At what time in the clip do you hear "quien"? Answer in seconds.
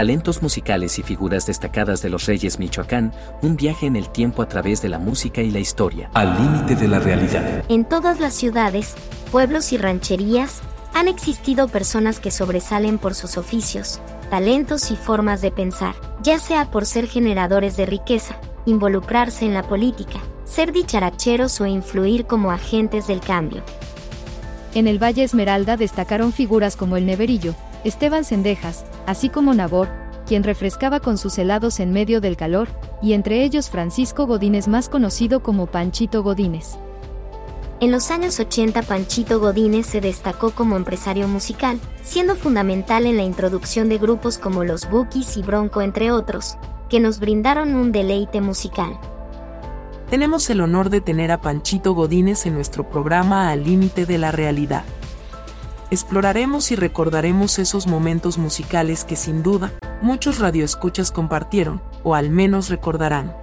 30.26-30.44